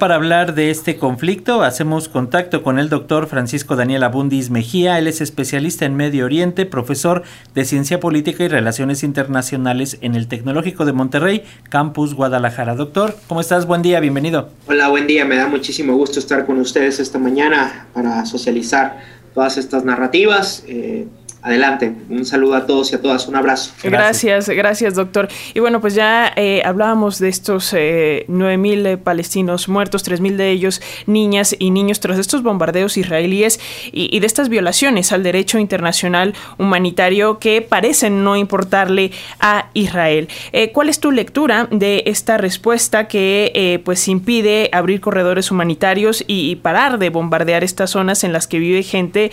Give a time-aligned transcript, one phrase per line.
[0.00, 4.96] Para hablar de este conflicto, hacemos contacto con el doctor Francisco Daniel Abundis Mejía.
[4.96, 10.28] Él es especialista en Medio Oriente, profesor de Ciencia Política y Relaciones Internacionales en el
[10.28, 12.76] Tecnológico de Monterrey, Campus Guadalajara.
[12.76, 13.66] Doctor, ¿cómo estás?
[13.66, 14.50] Buen día, bienvenido.
[14.68, 15.24] Hola, buen día.
[15.24, 19.00] Me da muchísimo gusto estar con ustedes esta mañana para socializar
[19.34, 20.62] todas estas narrativas.
[20.68, 21.08] Eh,
[21.42, 21.94] adelante.
[22.10, 23.28] Un saludo a todos y a todas.
[23.28, 23.72] Un abrazo.
[23.82, 25.28] Gracias, gracias, doctor.
[25.54, 30.50] Y bueno, pues ya eh, hablábamos de estos eh, 9.000 eh, palestinos muertos, 3.000 de
[30.50, 33.60] ellos niñas y niños tras estos bombardeos israelíes
[33.92, 40.28] y, de estas violaciones al derecho internacional humanitario que parecen no importarle a Israel.
[40.52, 46.50] Eh, ¿Cuál es tu lectura de esta respuesta que pues impide abrir corredores humanitarios y,
[46.50, 49.30] y, parar de bombardear estas zonas en las que vive gente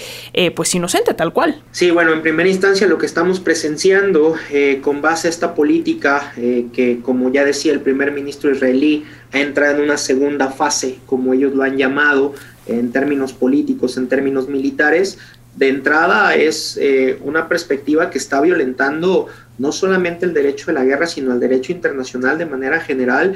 [0.55, 1.62] pues inocente tal cual?
[1.72, 6.34] Sí, bueno, en primera instancia lo que estamos presenciando eh, con base a esta política
[6.35, 10.99] eh, que, como ya decía el primer ministro israelí, ha entrado en una segunda fase,
[11.05, 12.34] como ellos lo han llamado,
[12.68, 15.20] en términos políticos, en términos militares,
[15.55, 20.84] de entrada es eh, una perspectiva que está violentando no solamente el derecho de la
[20.84, 23.35] guerra, sino el derecho internacional de manera general,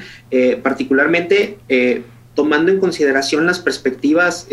[0.61, 1.59] particularmente
[2.35, 4.47] tomando en consideración las perspectivas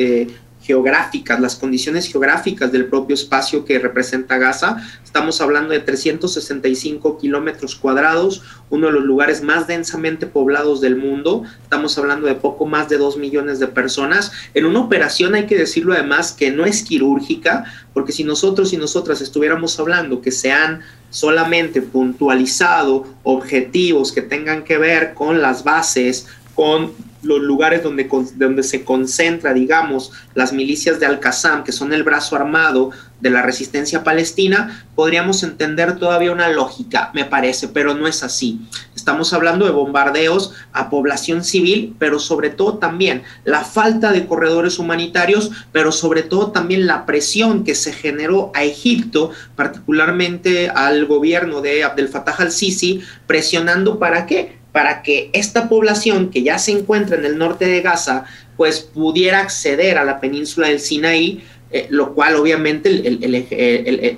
[0.67, 4.77] geográficas, las condiciones geográficas del propio espacio que representa Gaza.
[5.05, 11.45] Estamos hablando de 365 kilómetros cuadrados, uno de los lugares más densamente poblados del mundo.
[11.63, 14.33] Estamos hablando de poco más de 2 millones de personas.
[14.55, 18.77] En una operación hay que decirlo además que no es quirúrgica, porque si nosotros y
[18.77, 25.63] nosotras estuviéramos hablando que se han solamente puntualizado objetivos que tengan que ver con las
[25.63, 26.93] bases, con
[27.27, 32.37] los lugares donde, donde se concentra, digamos, las milicias de Al-Qassam, que son el brazo
[32.37, 38.23] armado de la resistencia palestina, podríamos entender todavía una lógica, me parece, pero no es
[38.23, 38.61] así.
[38.95, 44.79] Estamos hablando de bombardeos a población civil, pero sobre todo también la falta de corredores
[44.79, 51.63] humanitarios, pero sobre todo también la presión que se generó a Egipto, particularmente al gobierno
[51.63, 54.56] de Abdel Fattah al-Sisi, presionando para qué?
[54.77, 58.27] Para que esta población que ya se encuentra en el norte de Gaza,
[58.59, 63.35] pues pudiera acceder a la península del Sinaí, eh, lo cual obviamente el,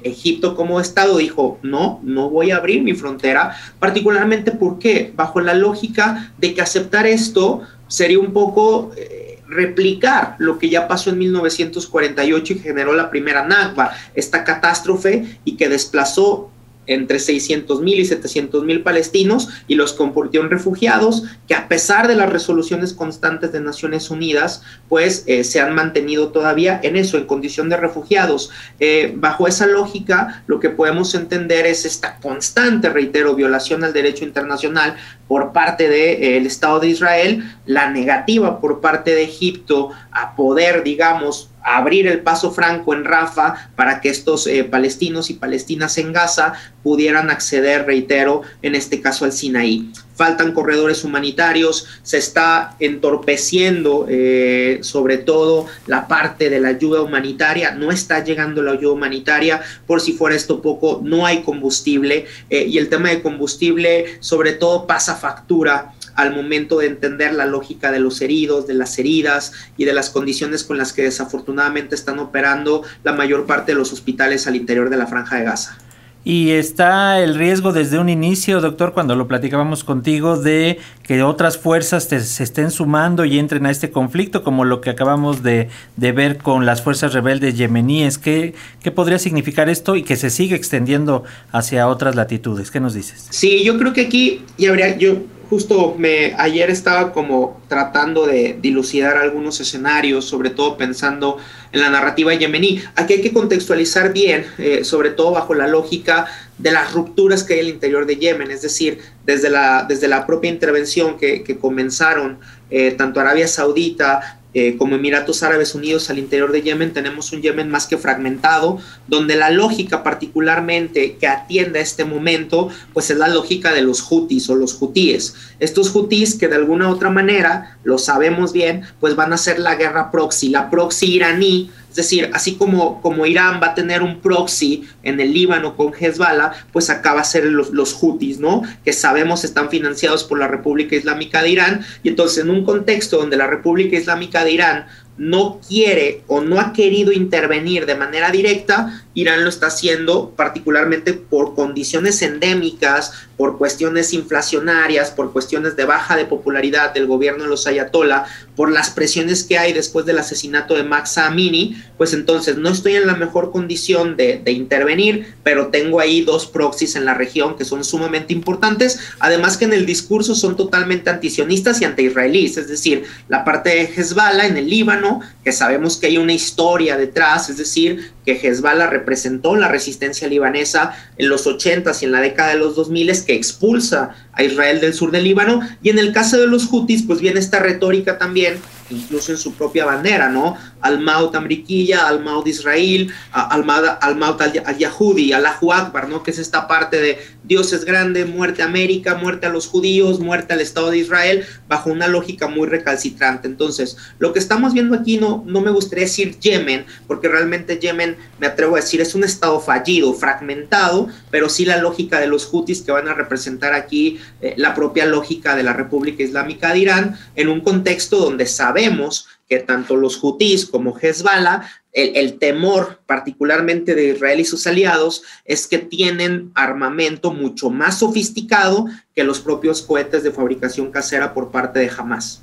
[0.03, 5.55] Egipto como Estado dijo, no, no voy a abrir mi frontera, particularmente porque bajo la
[5.55, 8.91] lógica de que aceptar esto sería un poco...
[8.97, 15.39] Eh, replicar lo que ya pasó en 1948 y generó la primera Nakba, esta catástrofe
[15.43, 16.51] y que desplazó
[16.89, 22.09] entre 600 mil y 700 mil palestinos y los convirtió en refugiados que a pesar
[22.09, 27.17] de las resoluciones constantes de Naciones Unidas, pues eh, se han mantenido todavía en eso,
[27.17, 28.51] en condición de refugiados.
[28.81, 34.25] Eh, bajo esa lógica, lo que podemos entender es esta constante, reitero, violación al derecho
[34.25, 34.97] internacional
[35.29, 40.35] por parte del de, eh, Estado de Israel, la negativa por parte de Egipto a
[40.35, 45.99] poder, digamos, abrir el paso franco en Rafa para que estos eh, palestinos y palestinas
[45.99, 49.91] en Gaza pudieran acceder, reitero, en este caso al Sinaí.
[50.15, 57.73] Faltan corredores humanitarios, se está entorpeciendo eh, sobre todo la parte de la ayuda humanitaria,
[57.73, 62.65] no está llegando la ayuda humanitaria, por si fuera esto poco, no hay combustible eh,
[62.65, 67.93] y el tema de combustible sobre todo pasa factura al momento de entender la lógica
[67.93, 72.19] de los heridos, de las heridas y de las condiciones con las que desafortunadamente están
[72.19, 75.79] operando la mayor parte de los hospitales al interior de la franja de Gaza.
[76.25, 81.57] Y está el riesgo desde un inicio, doctor, cuando lo platicábamos contigo, de que otras
[81.57, 86.39] fuerzas se estén sumando y entren a este conflicto, como lo que acabamos de, ver
[86.39, 88.19] con las fuerzas rebeldes yemeníes.
[88.19, 92.73] ¿Qué, ¿Qué, podría significar esto y que se sigue extendiendo hacia otras latitudes?
[92.73, 93.29] ¿Qué nos dices?
[93.31, 95.19] Sí, yo creo que aquí y habría, yo
[95.49, 101.39] justo me ayer estaba como tratando de dilucidar algunos escenarios, sobre todo pensando
[101.73, 102.83] en la narrativa yemení.
[102.97, 106.27] Aquí hay que contextualizar bien, eh, sobre todo bajo la lógica
[106.59, 110.27] de las rupturas que hay al interior de Yemen, es decir, desde la, desde la
[110.27, 116.19] propia intervención que, que comenzaron eh, tanto Arabia Saudita eh, como Emiratos Árabes Unidos al
[116.19, 121.79] interior de Yemen, tenemos un Yemen más que fragmentado, donde la lógica particularmente que atiende
[121.79, 125.35] a este momento, pues es la lógica de los hutis o los hutíes.
[125.59, 129.59] Estos hutis que de alguna u otra manera, lo sabemos bien, pues van a ser
[129.59, 134.03] la guerra proxy, la proxy iraní es decir, así como, como Irán va a tener
[134.03, 138.39] un proxy en el Líbano con Hezbollah, pues acá va a ser los, los Houthis,
[138.39, 138.63] ¿no?
[138.85, 141.81] Que sabemos están financiados por la República Islámica de Irán.
[142.03, 144.87] Y entonces, en un contexto donde la República Islámica de Irán
[145.19, 151.13] no quiere o no ha querido intervenir de manera directa, Irán lo está haciendo particularmente
[151.13, 157.51] por condiciones endémicas, por cuestiones inflacionarias, por cuestiones de baja de popularidad del gobierno de
[157.51, 162.57] los ayatollah, por las presiones que hay después del asesinato de Max Amini, pues entonces
[162.57, 167.05] no estoy en la mejor condición de, de intervenir, pero tengo ahí dos proxies en
[167.05, 171.85] la región que son sumamente importantes, además que en el discurso son totalmente antisionistas y
[171.85, 175.08] anti-israelíes, es decir, la parte de Hezbollah en el Líbano,
[175.45, 180.95] que sabemos que hay una historia detrás, es decir, que Hezbollah representó la resistencia libanesa
[181.17, 184.95] en los 80s y en la década de los 2000 que expulsa a Israel del
[184.95, 188.59] sur del Líbano, y en el caso de los hutis, pues viene esta retórica también
[188.91, 190.57] incluso en su propia bandera, ¿no?
[190.81, 196.23] Al-Maut Amriquilla, Al-Maut Israel, Al-Maut al-Yahudi, Allahu Akbar, ¿no?
[196.23, 200.21] Que es esta parte de Dios es grande, muerte a América, muerte a los judíos,
[200.21, 203.49] muerte al Estado de Israel, bajo una lógica muy recalcitrante.
[203.49, 208.17] Entonces, lo que estamos viendo aquí no, no me gustaría decir Yemen, porque realmente Yemen,
[208.39, 212.49] me atrevo a decir, es un Estado fallido, fragmentado, pero sí la lógica de los
[212.53, 216.79] hutis que van a representar aquí eh, la propia lógica de la República Islámica de
[216.79, 223.01] Irán, en un contexto donde sabe sabemos que tanto los hutíes como Hezbollah, el, temor
[223.07, 228.87] particularmente de Israel y sus aliados es que tienen armamento mucho más sofisticado
[229.17, 232.43] que los propios cohetes de fabricación casera por parte de Hamas.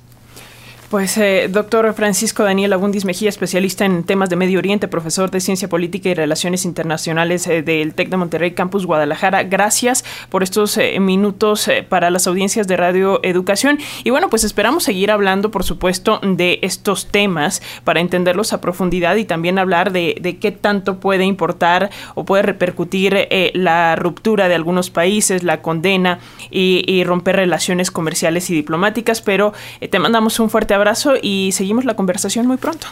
[0.90, 5.40] Pues, eh, doctor Francisco Daniel Abundis Mejía, especialista en temas de Medio Oriente, profesor de
[5.40, 9.42] Ciencia Política y Relaciones Internacionales eh, del TEC de Monterrey, Campus Guadalajara.
[9.42, 13.80] Gracias por estos eh, minutos para las audiencias de Radio Educación.
[14.04, 19.16] Y bueno, pues esperamos seguir hablando, por supuesto, de estos temas para entenderlos a profundidad
[19.16, 24.90] y también hablar de, qué tanto puede importar o puede repercutir la ruptura de algunos
[24.90, 29.20] países, la condena y, y, romper relaciones comerciales y diplomáticas.
[29.20, 29.52] Pero
[29.90, 32.86] te mandamos un fuerte abrazo y seguimos la conversación muy pronto.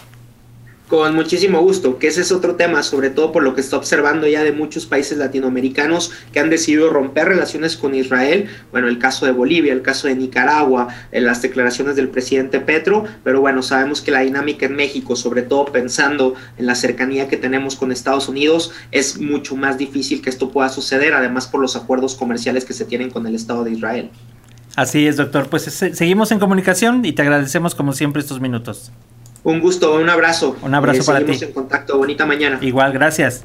[0.89, 4.27] Con muchísimo gusto, que ese es otro tema, sobre todo por lo que está observando
[4.27, 8.51] ya de muchos países latinoamericanos que han decidido romper relaciones con Israel.
[8.71, 13.05] Bueno, el caso de Bolivia, el caso de Nicaragua, eh, las declaraciones del presidente Petro,
[13.25, 17.39] pero bueno, sabemos que la dinámica en México, sobre todo pensando en la cercanía que
[17.39, 21.77] tenemos con Estados Unidos, es mucho más difícil que esto pueda suceder, además por los
[21.77, 24.11] acuerdos comerciales que se tienen con el Estado de Israel.
[24.77, 25.49] Así es, doctor.
[25.49, 28.91] Pues seguimos en comunicación y te agradecemos como siempre estos minutos.
[29.45, 30.57] Un gusto, un abrazo.
[30.63, 31.35] Un abrazo eh, para ti.
[31.35, 31.99] Seguimos en contacto.
[31.99, 32.59] Bonita mañana.
[32.61, 33.45] Igual, gracias.